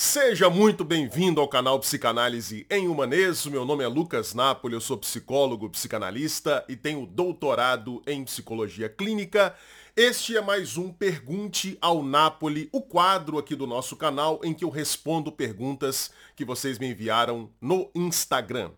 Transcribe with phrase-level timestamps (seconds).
[0.00, 3.50] Seja muito bem-vindo ao canal Psicanálise em Humaneso.
[3.50, 9.56] Meu nome é Lucas Napoli, eu sou psicólogo, psicanalista e tenho doutorado em psicologia clínica.
[9.96, 14.64] Este é mais um Pergunte ao Napoli, o quadro aqui do nosso canal em que
[14.64, 18.70] eu respondo perguntas que vocês me enviaram no Instagram.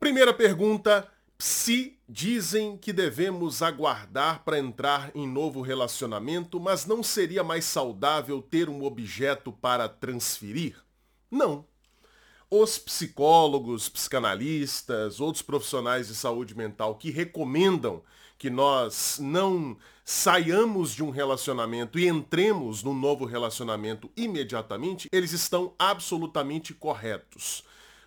[0.00, 1.06] Primeira pergunta,
[1.44, 8.40] se dizem que devemos aguardar para entrar em novo relacionamento, mas não seria mais saudável
[8.40, 10.82] ter um objeto para transferir?
[11.30, 11.66] Não.
[12.50, 18.02] Os psicólogos, psicanalistas, outros profissionais de saúde mental que recomendam
[18.38, 25.74] que nós não saiamos de um relacionamento e entremos num novo relacionamento imediatamente, eles estão
[25.78, 27.64] absolutamente corretos.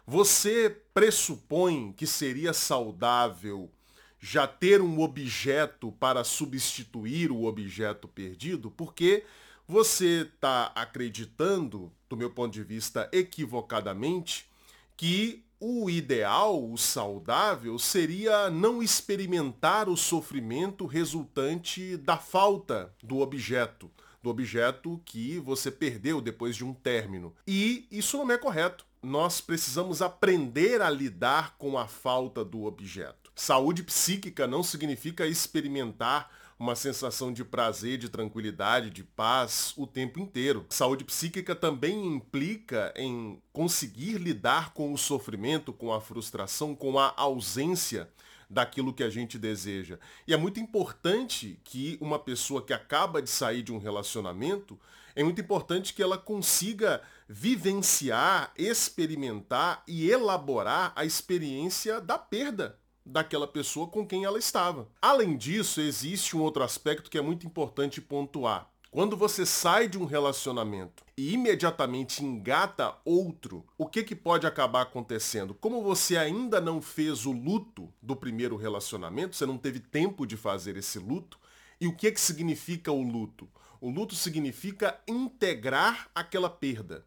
[0.09, 3.69] Você pressupõe que seria saudável
[4.17, 8.71] já ter um objeto para substituir o objeto perdido?
[8.71, 9.25] Porque
[9.67, 14.49] você está acreditando, do meu ponto de vista equivocadamente,
[14.95, 23.91] que o ideal, o saudável, seria não experimentar o sofrimento resultante da falta do objeto,
[24.23, 27.35] do objeto que você perdeu depois de um término.
[27.45, 33.31] E isso não é correto nós precisamos aprender a lidar com a falta do objeto.
[33.35, 40.19] Saúde psíquica não significa experimentar uma sensação de prazer, de tranquilidade, de paz o tempo
[40.19, 40.65] inteiro.
[40.69, 47.13] Saúde psíquica também implica em conseguir lidar com o sofrimento, com a frustração, com a
[47.15, 48.09] ausência
[48.49, 49.99] daquilo que a gente deseja.
[50.27, 54.79] E é muito importante que uma pessoa que acaba de sair de um relacionamento,
[55.17, 63.47] é muito importante que ela consiga vivenciar, experimentar e elaborar a experiência da perda daquela
[63.47, 64.87] pessoa com quem ela estava.
[65.01, 68.69] Além disso, existe um outro aspecto que é muito importante pontuar.
[68.91, 74.83] Quando você sai de um relacionamento e imediatamente engata outro, o que, que pode acabar
[74.83, 75.55] acontecendo?
[75.55, 80.37] Como você ainda não fez o luto do primeiro relacionamento, você não teve tempo de
[80.37, 81.39] fazer esse luto,
[81.81, 83.47] e o que, que significa o luto?
[83.79, 87.05] O luto significa integrar aquela perda.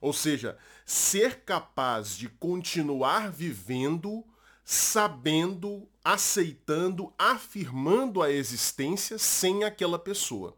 [0.00, 4.24] Ou seja, ser capaz de continuar vivendo,
[4.64, 10.56] sabendo, aceitando, afirmando a existência sem aquela pessoa.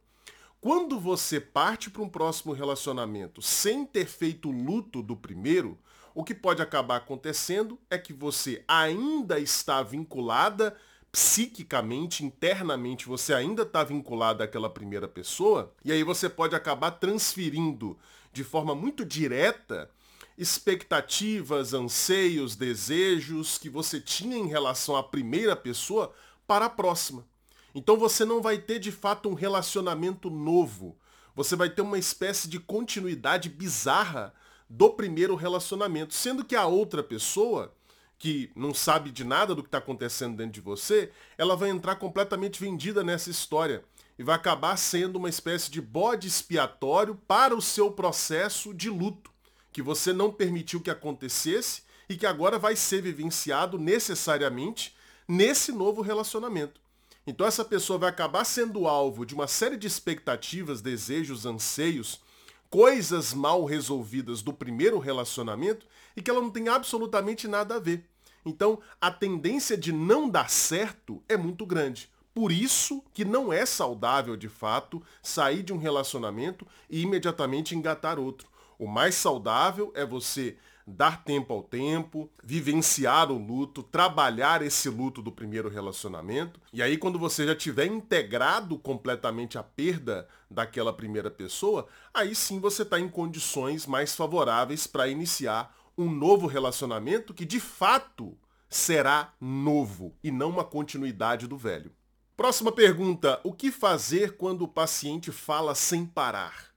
[0.61, 5.79] Quando você parte para um próximo relacionamento sem ter feito o luto do primeiro,
[6.15, 10.77] o que pode acabar acontecendo é que você ainda está vinculada
[11.13, 17.99] psiquicamente, internamente, você ainda está vinculada àquela primeira pessoa, e aí você pode acabar transferindo
[18.33, 19.91] de forma muito direta
[20.39, 26.15] expectativas, anseios, desejos que você tinha em relação à primeira pessoa
[26.47, 27.27] para a próxima.
[27.75, 30.97] Então você não vai ter de fato um relacionamento novo.
[31.37, 34.33] Você vai ter uma espécie de continuidade bizarra
[34.69, 37.75] do primeiro relacionamento, sendo que a outra pessoa,
[38.21, 41.97] que não sabe de nada do que está acontecendo dentro de você, ela vai entrar
[41.97, 43.83] completamente vendida nessa história
[44.19, 49.31] e vai acabar sendo uma espécie de bode expiatório para o seu processo de luto,
[49.73, 54.95] que você não permitiu que acontecesse e que agora vai ser vivenciado necessariamente
[55.27, 56.79] nesse novo relacionamento.
[57.27, 62.21] Então essa pessoa vai acabar sendo alvo de uma série de expectativas, desejos, anseios,
[62.69, 68.10] coisas mal resolvidas do primeiro relacionamento e que ela não tem absolutamente nada a ver.
[68.45, 72.11] Então a tendência de não dar certo é muito grande.
[72.33, 78.19] Por isso que não é saudável de fato sair de um relacionamento e imediatamente engatar
[78.19, 78.49] outro.
[78.79, 80.57] O mais saudável é você
[80.87, 86.61] dar tempo ao tempo, vivenciar o luto, trabalhar esse luto do primeiro relacionamento.
[86.73, 92.59] E aí quando você já tiver integrado completamente a perda daquela primeira pessoa, aí sim
[92.59, 98.37] você está em condições mais favoráveis para iniciar um novo relacionamento que de fato
[98.69, 101.93] será novo e não uma continuidade do velho.
[102.37, 106.71] Próxima pergunta: o que fazer quando o paciente fala sem parar?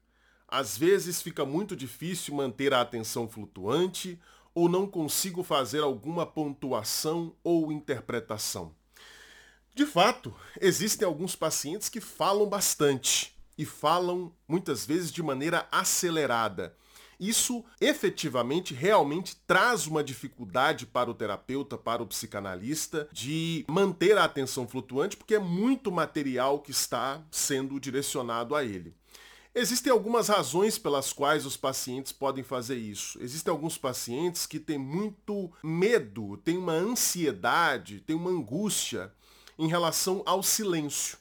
[0.48, 4.20] Às vezes fica muito difícil manter a atenção flutuante
[4.54, 8.76] ou não consigo fazer alguma pontuação ou interpretação.
[9.74, 10.32] De fato,
[10.62, 16.76] existem alguns pacientes que falam bastante e falam muitas vezes de maneira acelerada.
[17.24, 24.26] Isso efetivamente realmente traz uma dificuldade para o terapeuta, para o psicanalista, de manter a
[24.26, 28.94] atenção flutuante, porque é muito material que está sendo direcionado a ele.
[29.56, 33.18] Existem algumas razões pelas quais os pacientes podem fazer isso.
[33.22, 39.14] Existem alguns pacientes que têm muito medo, têm uma ansiedade, têm uma angústia
[39.58, 41.18] em relação ao silêncio.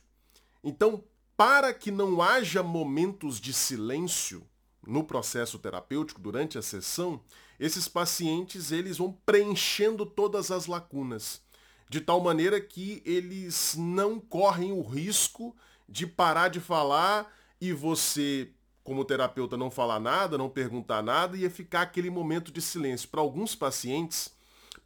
[0.64, 1.04] Então,
[1.36, 4.44] para que não haja momentos de silêncio
[4.86, 7.20] no processo terapêutico durante a sessão,
[7.58, 11.40] esses pacientes eles vão preenchendo todas as lacunas,
[11.88, 15.54] de tal maneira que eles não correm o risco
[15.88, 18.50] de parar de falar e você,
[18.82, 23.08] como terapeuta, não falar nada, não perguntar nada, ia ficar aquele momento de silêncio.
[23.08, 24.34] Para alguns pacientes,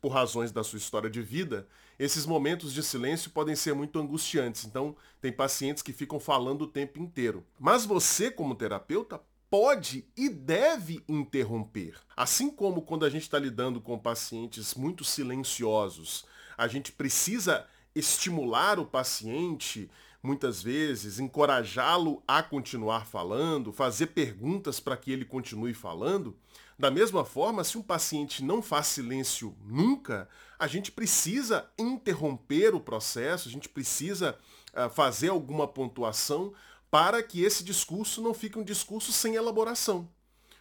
[0.00, 1.66] por razões da sua história de vida,
[1.98, 4.64] esses momentos de silêncio podem ser muito angustiantes.
[4.66, 7.44] Então, tem pacientes que ficam falando o tempo inteiro.
[7.58, 9.20] Mas você, como terapeuta,
[9.58, 11.98] pode e deve interromper.
[12.14, 16.26] Assim como quando a gente está lidando com pacientes muito silenciosos,
[16.58, 19.90] a gente precisa estimular o paciente
[20.22, 26.36] muitas vezes, encorajá-lo a continuar falando, fazer perguntas para que ele continue falando.
[26.78, 32.80] Da mesma forma, se um paciente não faz silêncio nunca, a gente precisa interromper o
[32.80, 34.38] processo, a gente precisa
[34.74, 36.52] uh, fazer alguma pontuação
[36.90, 40.08] para que esse discurso não fique um discurso sem elaboração.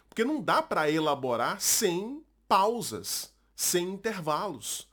[0.08, 4.88] Porque não dá para elaborar sem pausas, sem intervalos.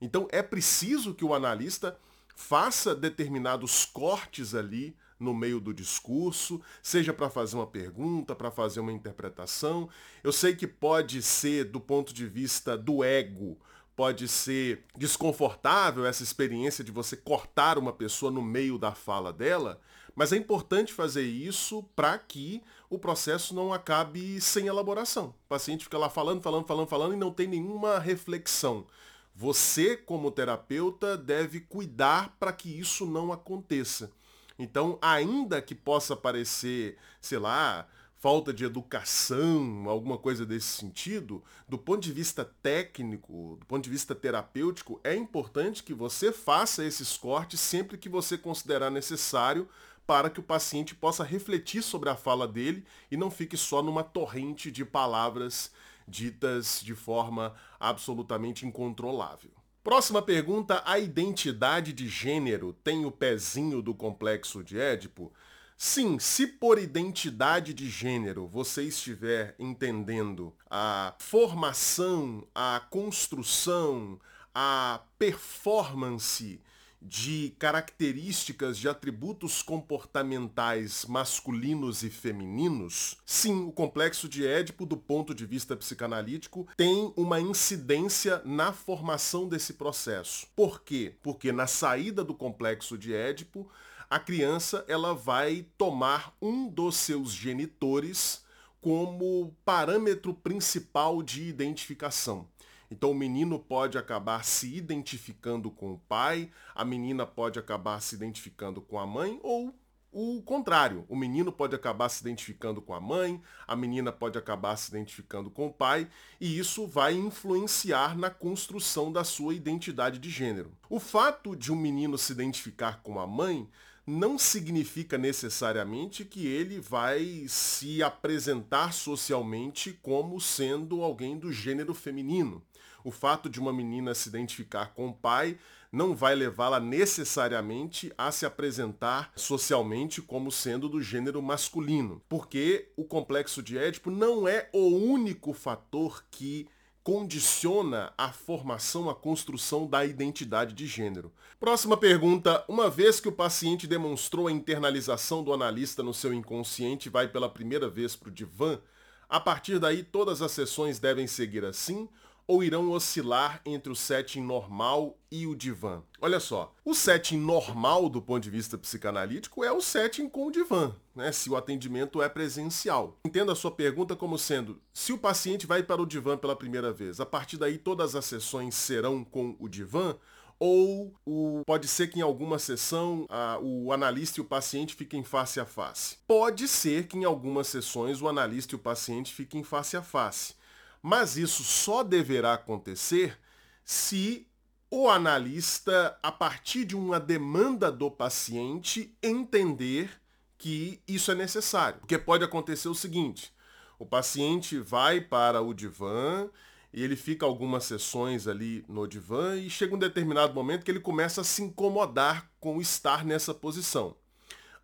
[0.00, 1.98] Então é preciso que o analista
[2.34, 8.80] faça determinados cortes ali no meio do discurso, seja para fazer uma pergunta, para fazer
[8.80, 9.88] uma interpretação.
[10.22, 13.58] Eu sei que pode ser, do ponto de vista do ego,
[13.96, 19.80] pode ser desconfortável essa experiência de você cortar uma pessoa no meio da fala dela,
[20.14, 25.34] mas é importante fazer isso para que o processo não acabe sem elaboração.
[25.46, 28.86] O paciente fica lá falando, falando, falando, falando e não tem nenhuma reflexão.
[29.34, 34.10] Você, como terapeuta, deve cuidar para que isso não aconteça.
[34.58, 37.86] Então, ainda que possa parecer, sei lá,
[38.18, 43.90] falta de educação, alguma coisa desse sentido, do ponto de vista técnico, do ponto de
[43.90, 49.68] vista terapêutico, é importante que você faça esses cortes sempre que você considerar necessário
[50.06, 54.04] para que o paciente possa refletir sobre a fala dele e não fique só numa
[54.04, 55.70] torrente de palavras
[56.08, 59.50] ditas de forma absolutamente incontrolável.
[59.82, 65.32] Próxima pergunta, a identidade de gênero tem o pezinho do complexo de Édipo?
[65.78, 74.18] Sim, se por identidade de gênero você estiver entendendo a formação, a construção,
[74.54, 76.62] a performance
[77.00, 85.34] de características, de atributos comportamentais masculinos e femininos, sim, o complexo de Édipo, do ponto
[85.34, 90.46] de vista psicanalítico, tem uma incidência na formação desse processo.
[90.56, 91.14] Por quê?
[91.22, 93.68] Porque na saída do complexo de Édipo,
[94.08, 98.44] a criança ela vai tomar um dos seus genitores
[98.80, 102.46] como parâmetro principal de identificação.
[102.90, 108.14] Então o menino pode acabar se identificando com o pai, a menina pode acabar se
[108.14, 109.74] identificando com a mãe ou
[110.12, 111.04] o contrário.
[111.08, 115.50] O menino pode acabar se identificando com a mãe, a menina pode acabar se identificando
[115.50, 116.08] com o pai,
[116.40, 120.72] e isso vai influenciar na construção da sua identidade de gênero.
[120.88, 123.68] O fato de um menino se identificar com a mãe
[124.06, 132.62] não significa necessariamente que ele vai se apresentar socialmente como sendo alguém do gênero feminino.
[133.02, 135.58] O fato de uma menina se identificar com o pai
[135.90, 143.04] não vai levá-la necessariamente a se apresentar socialmente como sendo do gênero masculino, porque o
[143.04, 146.68] complexo de Édipo não é o único fator que
[147.06, 151.32] condiciona a formação, a construção da identidade de gênero.
[151.60, 152.64] Próxima pergunta.
[152.66, 157.28] Uma vez que o paciente demonstrou a internalização do analista no seu inconsciente e vai
[157.28, 158.80] pela primeira vez para o divã,
[159.28, 162.08] a partir daí todas as sessões devem seguir assim
[162.46, 166.02] ou irão oscilar entre o setting normal e o divã?
[166.20, 170.50] Olha só, o setting normal do ponto de vista psicanalítico é o setting com o
[170.50, 173.18] divã, né, se o atendimento é presencial.
[173.24, 176.92] Entenda a sua pergunta como sendo, se o paciente vai para o divã pela primeira
[176.92, 180.16] vez, a partir daí todas as sessões serão com o divã,
[180.58, 185.22] ou o, pode ser que em alguma sessão a, o analista e o paciente fiquem
[185.22, 186.16] face a face.
[186.26, 190.54] Pode ser que em algumas sessões o analista e o paciente fiquem face a face.
[191.02, 193.38] Mas isso só deverá acontecer
[193.84, 194.46] se
[194.90, 200.10] o analista, a partir de uma demanda do paciente, entender
[200.58, 202.00] que isso é necessário.
[202.00, 203.52] Porque pode acontecer o seguinte,
[203.98, 206.48] o paciente vai para o divã
[206.92, 211.00] e ele fica algumas sessões ali no divã e chega um determinado momento que ele
[211.00, 214.16] começa a se incomodar com estar nessa posição.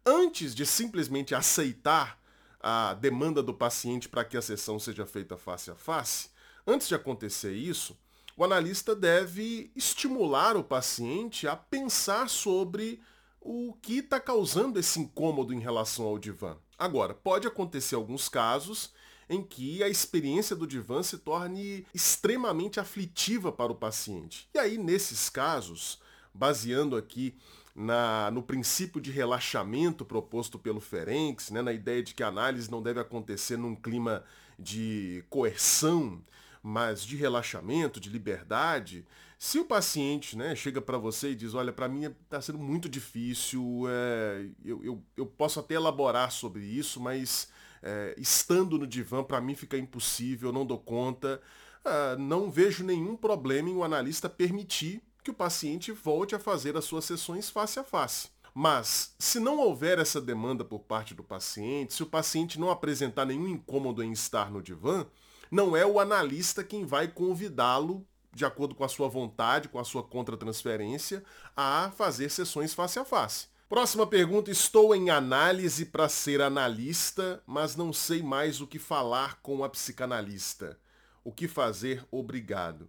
[0.05, 2.19] Antes de simplesmente aceitar
[2.63, 6.31] a demanda do paciente para que a sessão seja feita face a face,
[6.67, 7.99] antes de acontecer isso,
[8.37, 13.03] o analista deve estimular o paciente a pensar sobre
[13.41, 16.57] o que está causando esse incômodo em relação ao divã.
[16.79, 18.93] Agora, pode acontecer alguns casos
[19.29, 24.49] em que a experiência do divã se torne extremamente aflitiva para o paciente.
[24.55, 25.99] E aí, nesses casos,
[26.33, 27.37] baseando aqui
[27.75, 32.71] na, no princípio de relaxamento proposto pelo Ferenc, né, na ideia de que a análise
[32.71, 34.25] não deve acontecer num clima
[34.59, 36.23] de coerção,
[36.63, 39.05] mas de relaxamento, de liberdade,
[39.39, 42.89] se o paciente né, chega para você e diz, olha, para mim está sendo muito
[42.89, 47.49] difícil, é, eu, eu, eu posso até elaborar sobre isso, mas
[47.83, 51.43] é, estando no divã, para mim fica impossível, não dou conta,
[51.85, 56.77] ah, não vejo nenhum problema em o analista permitir que o paciente volte a fazer
[56.77, 58.29] as suas sessões face a face.
[58.55, 63.25] Mas, se não houver essa demanda por parte do paciente, se o paciente não apresentar
[63.25, 65.07] nenhum incômodo em estar no divã,
[65.51, 69.85] não é o analista quem vai convidá-lo, de acordo com a sua vontade, com a
[69.85, 71.25] sua contratransferência,
[71.57, 73.47] a fazer sessões face a face.
[73.69, 79.41] Próxima pergunta: estou em análise para ser analista, mas não sei mais o que falar
[79.41, 80.79] com a psicanalista.
[81.25, 82.07] O que fazer?
[82.11, 82.89] Obrigado.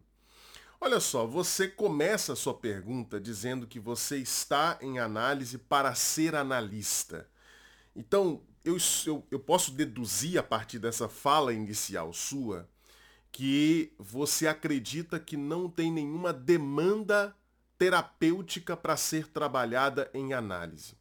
[0.85, 6.35] Olha só, você começa a sua pergunta dizendo que você está em análise para ser
[6.35, 7.25] analista.
[7.95, 8.75] Então, eu,
[9.05, 12.67] eu, eu posso deduzir a partir dessa fala inicial sua
[13.31, 17.33] que você acredita que não tem nenhuma demanda
[17.77, 20.97] terapêutica para ser trabalhada em análise.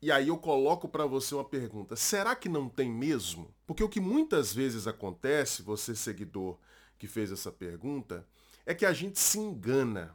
[0.00, 3.52] E aí eu coloco para você uma pergunta: será que não tem mesmo?
[3.66, 6.56] Porque o que muitas vezes acontece, você seguidor
[6.96, 8.24] que fez essa pergunta,
[8.68, 10.14] é que a gente se engana.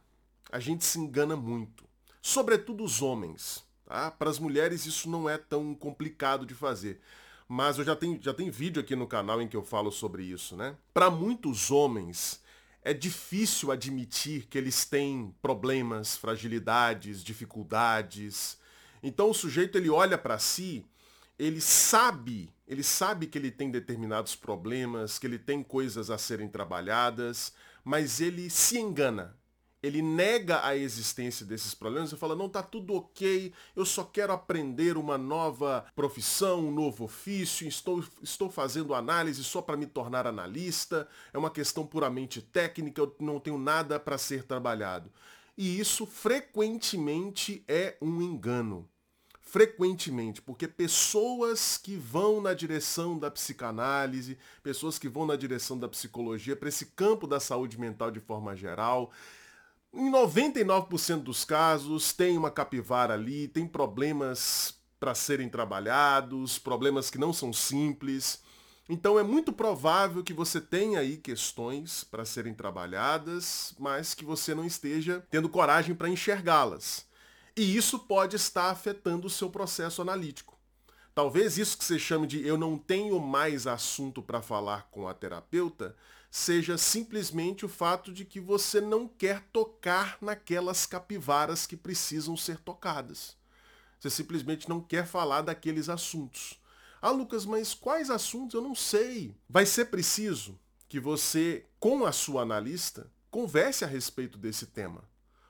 [0.52, 1.84] A gente se engana muito.
[2.22, 3.64] Sobretudo os homens.
[3.84, 4.12] Tá?
[4.12, 7.00] Para as mulheres isso não é tão complicado de fazer.
[7.48, 10.22] Mas eu já tenho, já tenho vídeo aqui no canal em que eu falo sobre
[10.22, 10.76] isso, né?
[10.94, 12.40] Para muitos homens
[12.80, 18.56] é difícil admitir que eles têm problemas, fragilidades, dificuldades.
[19.02, 20.86] Então o sujeito ele olha para si,
[21.36, 26.48] ele sabe, ele sabe que ele tem determinados problemas, que ele tem coisas a serem
[26.48, 27.52] trabalhadas,
[27.84, 29.36] mas ele se engana.
[29.82, 34.32] Ele nega a existência desses problemas e fala, não, tá tudo ok, eu só quero
[34.32, 40.26] aprender uma nova profissão, um novo ofício, estou, estou fazendo análise só para me tornar
[40.26, 45.12] analista, é uma questão puramente técnica, eu não tenho nada para ser trabalhado.
[45.54, 48.88] E isso frequentemente é um engano
[49.44, 55.88] frequentemente, porque pessoas que vão na direção da psicanálise, pessoas que vão na direção da
[55.88, 59.12] psicologia, para esse campo da saúde mental de forma geral,
[59.92, 67.18] em 99% dos casos tem uma capivara ali, tem problemas para serem trabalhados, problemas que
[67.18, 68.42] não são simples.
[68.88, 74.54] Então é muito provável que você tenha aí questões para serem trabalhadas, mas que você
[74.54, 77.06] não esteja tendo coragem para enxergá-las.
[77.56, 80.58] E isso pode estar afetando o seu processo analítico.
[81.14, 85.14] Talvez isso que você chame de eu não tenho mais assunto para falar com a
[85.14, 85.94] terapeuta
[86.28, 92.58] seja simplesmente o fato de que você não quer tocar naquelas capivaras que precisam ser
[92.58, 93.36] tocadas.
[94.00, 96.60] Você simplesmente não quer falar daqueles assuntos.
[97.00, 98.54] Ah, Lucas, mas quais assuntos?
[98.54, 99.36] Eu não sei.
[99.48, 100.58] Vai ser preciso
[100.88, 105.04] que você, com a sua analista, converse a respeito desse tema.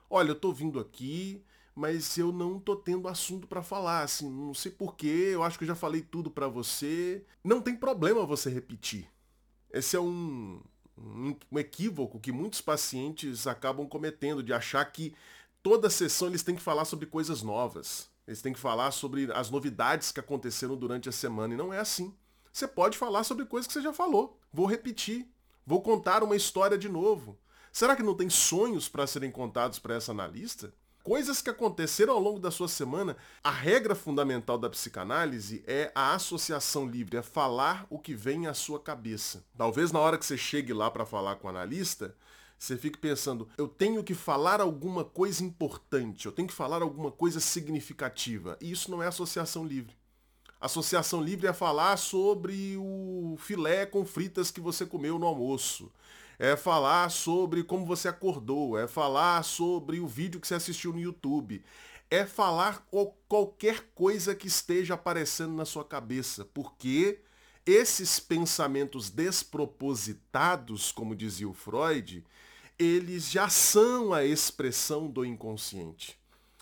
[0.07, 1.43] Olha, eu estou vindo aqui,
[1.75, 5.65] mas eu não tô tendo assunto para falar, assim, não sei porquê, eu acho que
[5.65, 7.21] eu já falei tudo para você.
[7.43, 9.09] Não tem problema você repetir.
[9.69, 10.61] Esse é um,
[10.97, 15.13] um, um, equívoco que muitos pacientes acabam cometendo, de achar que
[15.61, 18.09] toda sessão eles têm que falar sobre coisas novas.
[18.25, 21.79] Eles têm que falar sobre as novidades que aconteceram durante a semana, e não é
[21.79, 22.15] assim.
[22.53, 24.39] Você pode falar sobre coisas que você já falou.
[24.51, 25.27] Vou repetir.
[25.67, 27.37] Vou contar uma história de novo.
[27.69, 30.73] Será que não tem sonhos para serem contados para essa analista?
[31.05, 33.15] Coisas que aconteceram ao longo da sua semana.
[33.43, 38.55] A regra fundamental da psicanálise é a associação livre, é falar o que vem à
[38.55, 39.45] sua cabeça.
[39.55, 42.15] Talvez na hora que você chegue lá para falar com o analista,
[42.57, 47.11] você fique pensando, eu tenho que falar alguma coisa importante, eu tenho que falar alguma
[47.11, 48.57] coisa significativa.
[48.59, 49.95] E isso não é associação livre.
[50.59, 55.91] Associação livre é falar sobre o filé com fritas que você comeu no almoço
[56.37, 60.99] é falar sobre como você acordou, é falar sobre o vídeo que você assistiu no
[60.99, 61.63] YouTube,
[62.09, 62.87] é falar
[63.27, 67.19] qualquer coisa que esteja aparecendo na sua cabeça, porque
[67.65, 72.23] esses pensamentos despropositados, como dizia o Freud,
[72.77, 76.17] eles já são a expressão do inconsciente.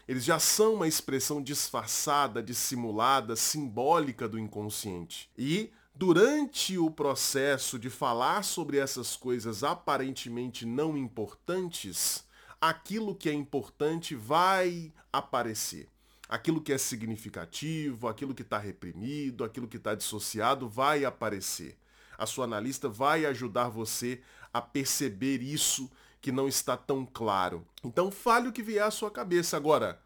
[0.07, 5.29] Eles já são uma expressão disfarçada, dissimulada, simbólica do inconsciente.
[5.37, 12.25] E durante o processo de falar sobre essas coisas aparentemente não importantes,
[12.59, 15.87] aquilo que é importante vai aparecer.
[16.27, 21.77] Aquilo que é significativo, aquilo que está reprimido, aquilo que está dissociado vai aparecer.
[22.17, 24.21] A sua analista vai ajudar você
[24.51, 27.67] a perceber isso que não está tão claro.
[27.83, 29.57] Então fale o que vier à sua cabeça.
[29.57, 30.01] Agora,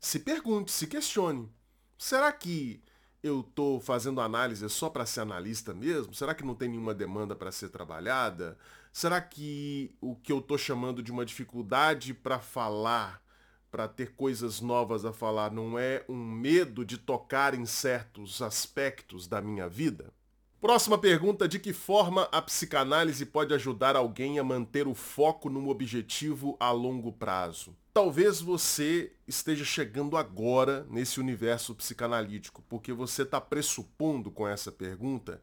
[0.00, 1.48] se pergunte, se questione.
[1.96, 2.80] Será que
[3.22, 6.14] eu estou fazendo análise só para ser analista mesmo?
[6.14, 8.56] Será que não tem nenhuma demanda para ser trabalhada?
[8.92, 13.22] Será que o que eu estou chamando de uma dificuldade para falar,
[13.70, 19.26] para ter coisas novas a falar, não é um medo de tocar em certos aspectos
[19.26, 20.12] da minha vida?
[20.60, 25.68] Próxima pergunta: de que forma a psicanálise pode ajudar alguém a manter o foco num
[25.68, 27.76] objetivo a longo prazo?
[27.94, 35.40] Talvez você esteja chegando agora nesse universo psicanalítico, porque você está pressupondo com essa pergunta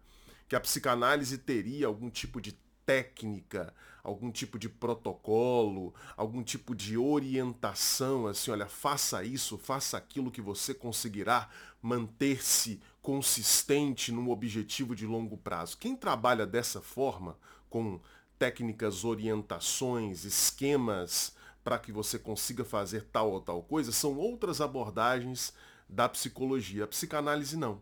[0.49, 6.97] que a psicanálise teria algum tipo de técnica, algum tipo de protocolo, algum tipo de
[6.97, 11.49] orientação, assim, olha, faça isso, faça aquilo que você conseguirá
[11.81, 15.77] manter-se consistente num objetivo de longo prazo.
[15.77, 17.37] Quem trabalha dessa forma,
[17.69, 17.99] com
[18.39, 25.53] técnicas, orientações, esquemas para que você consiga fazer tal ou tal coisa, são outras abordagens
[25.87, 26.85] da psicologia.
[26.85, 27.79] A psicanálise não.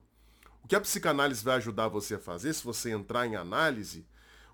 [0.62, 4.06] O que a psicanálise vai ajudar você a fazer, se você entrar em análise,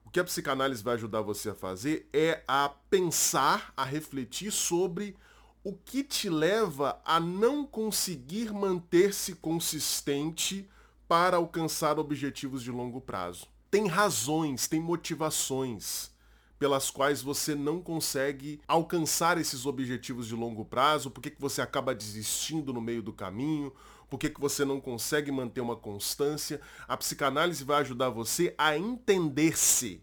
[0.06, 5.18] o que a psicanálise vai ajudar você a fazer é a pensar, a refletir sobre
[5.63, 10.70] o que te leva a não conseguir manter-se consistente
[11.08, 13.48] para alcançar objetivos de longo prazo.
[13.70, 16.12] Tem razões, tem motivações
[16.58, 21.96] pelas quais você não consegue alcançar esses objetivos de longo prazo, por que você acaba
[21.96, 23.74] desistindo no meio do caminho,
[24.10, 26.60] por que, você não consegue manter uma constância.
[26.88, 30.01] A psicanálise vai ajudar você a entender-se,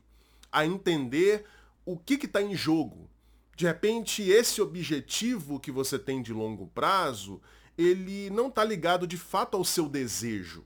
[0.51, 1.45] a entender
[1.85, 3.11] o que está em jogo.
[3.57, 7.41] De repente, esse objetivo que você tem de longo prazo,
[7.77, 10.63] ele não está ligado de fato ao seu desejo.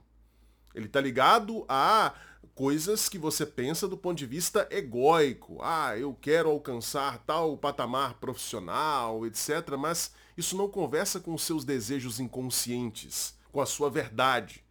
[0.75, 2.13] Ele está ligado a
[2.53, 5.59] coisas que você pensa do ponto de vista egóico.
[5.63, 9.77] Ah, eu quero alcançar tal patamar profissional, etc.
[9.79, 14.65] Mas isso não conversa com os seus desejos inconscientes, com a sua verdade.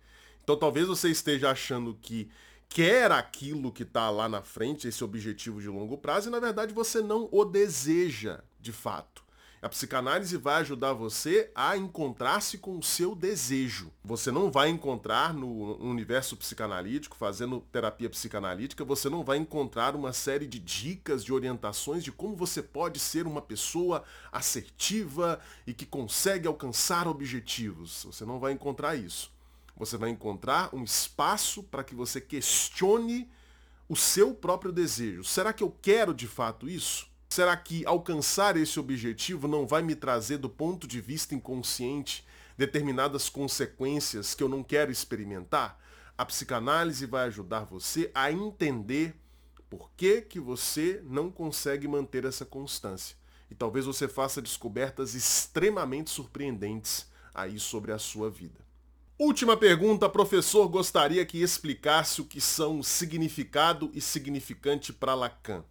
[0.43, 2.29] Então talvez você esteja achando que
[2.69, 6.73] quer aquilo que está lá na frente, esse objetivo de longo prazo, e na verdade
[6.73, 9.27] você não o deseja de fato.
[9.61, 13.91] A psicanálise vai ajudar você a encontrar-se com o seu desejo.
[14.05, 20.13] Você não vai encontrar no universo psicanalítico, fazendo terapia psicanalítica, você não vai encontrar uma
[20.13, 25.85] série de dicas, de orientações de como você pode ser uma pessoa assertiva e que
[25.85, 28.05] consegue alcançar objetivos.
[28.05, 29.29] Você não vai encontrar isso.
[29.79, 33.31] Você vai encontrar um espaço para que você questione
[33.87, 35.23] o seu próprio desejo.
[35.23, 37.07] Será que eu quero de fato isso?
[37.29, 43.29] Será que alcançar esse objetivo não vai me trazer, do ponto de vista inconsciente, determinadas
[43.29, 45.79] consequências que eu não quero experimentar?
[46.17, 49.15] A psicanálise vai ajudar você a entender
[49.69, 53.15] por que, que você não consegue manter essa constância.
[53.49, 58.68] E talvez você faça descobertas extremamente surpreendentes aí sobre a sua vida.
[59.21, 65.65] Última pergunta, professor gostaria que explicasse o que são significado e significante para Lacan.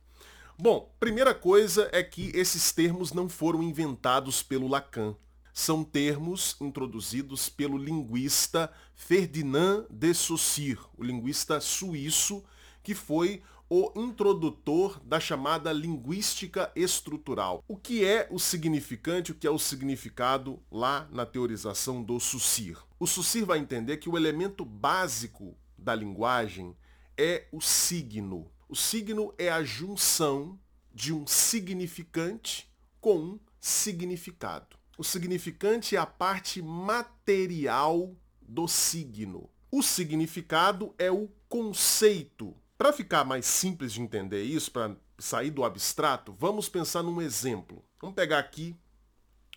[0.58, 5.16] Bom, primeira coisa é que esses termos não foram inventados pelo Lacan.
[5.54, 12.44] São termos introduzidos pelo linguista Ferdinand de Saussure, o linguista suíço
[12.82, 17.62] que foi o introdutor da chamada linguística estrutural.
[17.68, 22.78] O que é o significante, o que é o significado lá na teorização do Saussure?
[22.98, 26.74] O Saussure vai entender que o elemento básico da linguagem
[27.16, 28.50] é o signo.
[28.68, 30.59] O signo é a junção
[30.94, 34.76] de um significante com um significado.
[34.96, 39.48] O significante é a parte material do signo.
[39.70, 42.57] O significado é o conceito.
[42.79, 47.85] Para ficar mais simples de entender isso, para sair do abstrato, vamos pensar num exemplo.
[48.01, 48.77] Vamos pegar aqui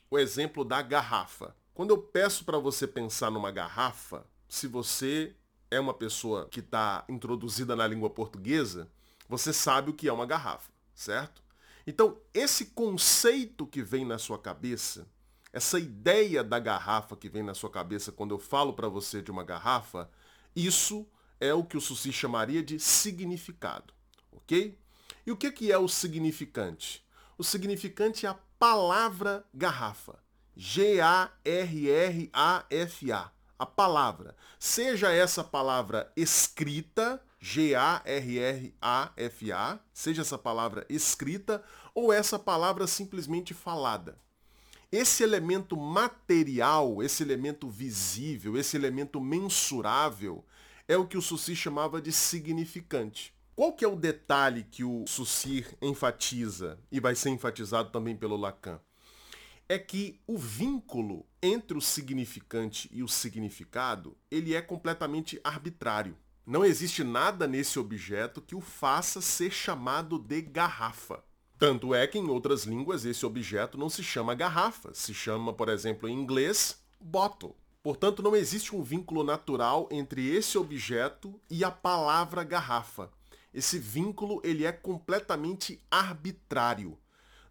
[0.10, 1.56] o exemplo da garrafa.
[1.72, 5.36] Quando eu peço para você pensar numa garrafa, se você
[5.70, 8.90] é uma pessoa que está introduzida na língua portuguesa,
[9.30, 11.44] você sabe o que é uma garrafa, certo?
[11.86, 15.06] Então, esse conceito que vem na sua cabeça,
[15.54, 19.30] essa ideia da garrafa que vem na sua cabeça quando eu falo para você de
[19.30, 20.10] uma garrafa,
[20.56, 21.08] isso
[21.42, 23.94] é o que o Susi chamaria de significado,
[24.32, 24.78] ok?
[25.26, 27.04] E o que é o significante?
[27.38, 30.20] O significante é a palavra garrafa,
[30.56, 31.32] G-A-R-R-A-F-A.
[33.58, 34.36] A palavra.
[34.58, 38.80] Seja essa palavra escrita, G-A-R-R-A-F-A,
[39.94, 44.18] seja essa palavra escrita ou essa palavra simplesmente falada.
[44.92, 50.44] Esse elemento material, esse elemento visível, esse elemento mensurável,
[50.92, 53.34] é o que o Suci chamava de significante.
[53.56, 58.36] Qual que é o detalhe que o Sucir enfatiza e vai ser enfatizado também pelo
[58.36, 58.78] Lacan?
[59.70, 66.18] É que o vínculo entre o significante e o significado, ele é completamente arbitrário.
[66.46, 71.24] Não existe nada nesse objeto que o faça ser chamado de garrafa.
[71.58, 75.70] Tanto é que em outras línguas esse objeto não se chama garrafa, se chama, por
[75.70, 77.56] exemplo, em inglês, bottle.
[77.84, 83.10] Portanto, não existe um vínculo natural entre esse objeto e a palavra garrafa.
[83.52, 86.98] Esse vínculo ele é completamente arbitrário.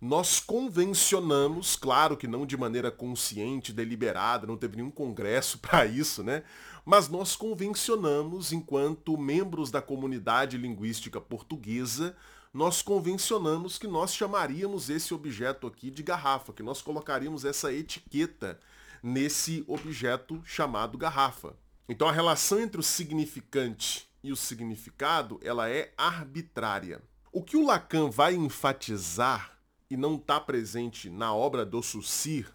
[0.01, 6.23] Nós convencionamos, claro que não de maneira consciente, deliberada, não teve nenhum congresso para isso,
[6.23, 6.43] né?
[6.87, 12.17] Mas nós convencionamos, enquanto membros da comunidade linguística portuguesa,
[12.55, 18.59] nós convencionamos que nós chamaríamos esse objeto aqui de garrafa, que nós colocaríamos essa etiqueta
[19.03, 21.55] nesse objeto chamado garrafa.
[21.89, 27.03] Então a relação entre o significante e o significado, ela é arbitrária.
[27.33, 29.59] O que o Lacan vai enfatizar
[29.89, 32.47] e não está presente na obra do Saussure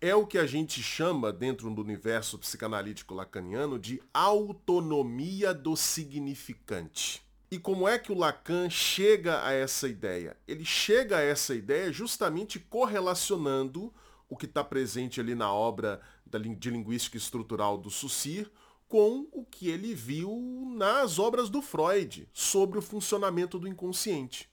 [0.00, 7.22] é o que a gente chama, dentro do universo psicanalítico lacaniano, de autonomia do significante.
[7.50, 10.36] E como é que o Lacan chega a essa ideia?
[10.46, 13.92] Ele chega a essa ideia justamente correlacionando
[14.28, 18.50] o que está presente ali na obra de linguística estrutural do Saussure
[18.88, 24.48] com o que ele viu nas obras do Freud sobre o funcionamento do inconsciente.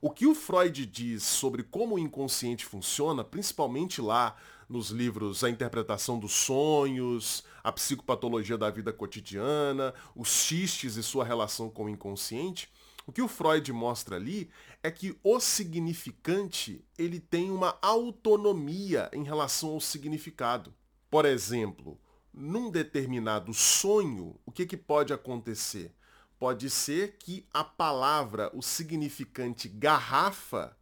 [0.00, 4.36] O que o Freud diz sobre como o inconsciente funciona, principalmente lá
[4.68, 11.24] nos livros A Interpretação dos Sonhos, A Psicopatologia da Vida Cotidiana, Os Xistes e sua
[11.24, 12.68] relação com o inconsciente,
[13.06, 14.50] o que o Freud mostra ali
[14.82, 20.74] é que o significante ele tem uma autonomia em relação ao significado.
[21.10, 22.00] Por exemplo,
[22.32, 25.94] num determinado sonho, o que, que pode acontecer?
[26.38, 30.76] Pode ser que a palavra, o significante garrafa,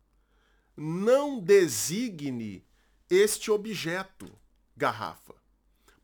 [0.77, 2.67] não designe
[3.09, 4.31] este objeto,
[4.77, 5.35] garrafa.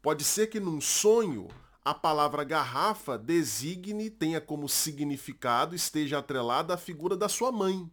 [0.01, 1.49] Pode ser que num sonho
[1.91, 7.91] a palavra garrafa designe, tenha como significado, esteja atrelada à figura da sua mãe.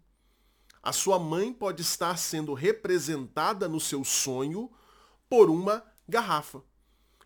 [0.84, 4.70] A sua mãe pode estar sendo representada no seu sonho
[5.28, 6.62] por uma garrafa.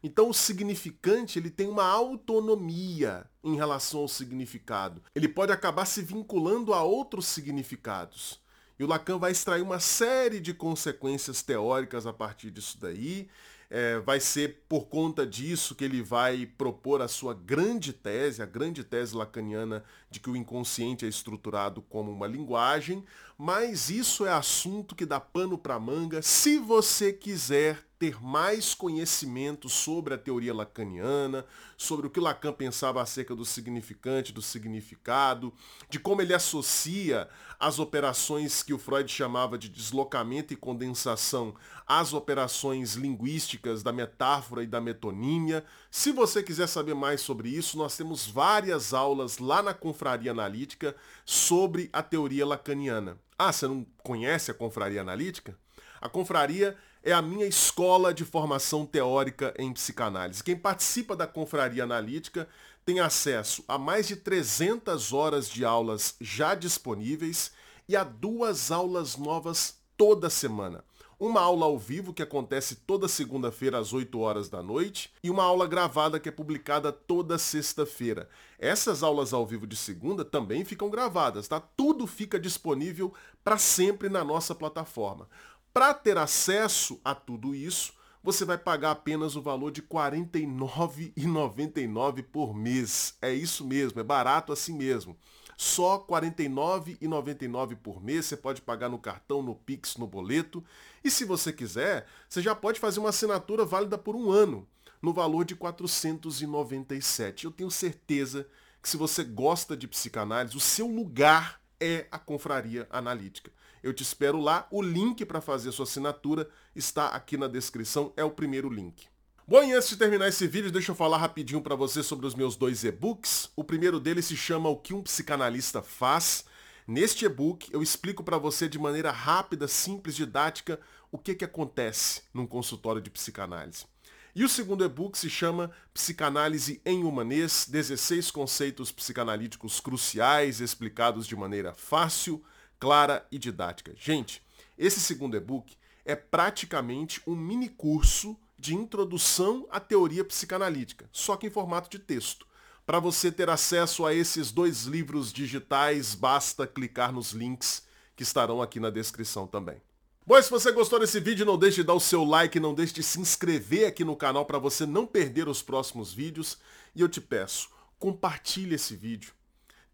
[0.01, 5.03] Então o significante ele tem uma autonomia em relação ao significado.
[5.13, 8.39] Ele pode acabar se vinculando a outros significados.
[8.79, 13.29] E o Lacan vai extrair uma série de consequências teóricas a partir disso daí.
[13.73, 18.45] É, vai ser por conta disso que ele vai propor a sua grande tese, a
[18.45, 23.01] grande tese lacaniana de que o inconsciente é estruturado como uma linguagem,
[23.37, 26.21] mas isso é assunto que dá pano para manga.
[26.21, 31.45] Se você quiser ter mais conhecimento sobre a teoria lacaniana,
[31.77, 35.53] sobre o que Lacan pensava acerca do significante, do significado,
[35.87, 41.53] de como ele associa as operações que o Freud chamava de deslocamento e condensação
[41.85, 45.63] às operações linguísticas da metáfora e da metonímia.
[45.91, 50.95] Se você quiser saber mais sobre isso, nós temos várias aulas lá na Confraria Analítica
[51.23, 53.15] sobre a teoria lacaniana.
[53.37, 55.55] Ah, você não conhece a Confraria Analítica?
[56.01, 60.43] A Confraria é a minha escola de formação teórica em psicanálise.
[60.43, 62.47] Quem participa da Confraria Analítica
[62.85, 67.51] tem acesso a mais de 300 horas de aulas já disponíveis
[67.87, 70.83] e a duas aulas novas toda semana.
[71.19, 75.43] Uma aula ao vivo que acontece toda segunda-feira às 8 horas da noite e uma
[75.43, 78.27] aula gravada que é publicada toda sexta-feira.
[78.57, 81.59] Essas aulas ao vivo de segunda também ficam gravadas, tá?
[81.59, 85.29] Tudo fica disponível para sempre na nossa plataforma.
[85.73, 92.23] Para ter acesso a tudo isso, você vai pagar apenas o valor de R$ 49,99
[92.23, 93.15] por mês.
[93.21, 95.17] É isso mesmo, é barato assim mesmo.
[95.55, 100.61] Só R$ 49,99 por mês você pode pagar no cartão, no Pix, no boleto.
[101.03, 104.67] E se você quiser, você já pode fazer uma assinatura válida por um ano,
[105.01, 107.45] no valor de R$ 497.
[107.45, 108.45] Eu tenho certeza
[108.81, 113.51] que se você gosta de psicanálise, o seu lugar é a confraria analítica.
[113.83, 114.67] Eu te espero lá.
[114.71, 119.07] O link para fazer sua assinatura está aqui na descrição, é o primeiro link.
[119.47, 122.35] Bom, e antes de terminar esse vídeo, deixa eu falar rapidinho para você sobre os
[122.35, 123.49] meus dois e-books.
[123.55, 126.45] O primeiro deles se chama O que um psicanalista faz.
[126.87, 130.79] Neste e-book eu explico para você de maneira rápida, simples, didática,
[131.11, 133.85] o que, que acontece num consultório de psicanálise.
[134.33, 141.35] E o segundo e-book se chama Psicanálise em Humanês, 16 conceitos psicanalíticos cruciais explicados de
[141.35, 142.41] maneira fácil,
[142.81, 143.93] clara e didática.
[143.95, 144.41] Gente,
[144.75, 151.45] esse segundo e-book é praticamente um mini curso de introdução à teoria psicanalítica, só que
[151.45, 152.47] em formato de texto.
[152.83, 157.83] Para você ter acesso a esses dois livros digitais, basta clicar nos links
[158.15, 159.79] que estarão aqui na descrição também.
[160.25, 162.93] Bom, se você gostou desse vídeo, não deixe de dar o seu like, não deixe
[162.95, 166.57] de se inscrever aqui no canal para você não perder os próximos vídeos.
[166.95, 169.33] E eu te peço, compartilhe esse vídeo.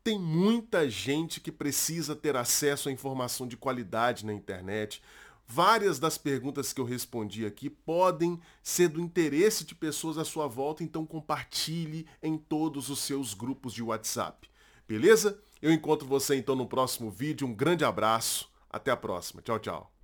[0.08, 5.02] Tem muita gente que precisa ter acesso a informação de qualidade na internet.
[5.46, 10.48] Várias das perguntas que eu respondi aqui podem ser do interesse de pessoas à sua
[10.48, 14.50] volta, então compartilhe em todos os seus grupos de WhatsApp.
[14.88, 15.38] Beleza?
[15.62, 17.46] Eu encontro você então no próximo vídeo.
[17.46, 18.50] Um grande abraço.
[18.70, 19.42] Até a próxima.
[19.42, 19.97] Tchau, tchau.